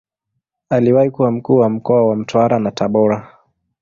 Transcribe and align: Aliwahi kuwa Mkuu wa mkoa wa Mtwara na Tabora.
Aliwahi 0.69 1.09
kuwa 1.11 1.31
Mkuu 1.31 1.57
wa 1.57 1.69
mkoa 1.69 2.07
wa 2.07 2.15
Mtwara 2.15 2.59
na 2.59 2.71
Tabora. 2.71 3.31